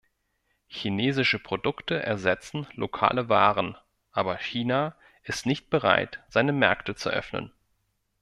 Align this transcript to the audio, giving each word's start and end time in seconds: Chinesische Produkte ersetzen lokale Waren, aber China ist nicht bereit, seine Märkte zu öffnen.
Chinesische 0.67 1.37
Produkte 1.37 2.01
ersetzen 2.01 2.65
lokale 2.73 3.29
Waren, 3.29 3.77
aber 4.11 4.35
China 4.39 4.95
ist 5.21 5.45
nicht 5.45 5.69
bereit, 5.69 6.23
seine 6.27 6.53
Märkte 6.53 6.95
zu 6.95 7.11
öffnen. 7.11 7.51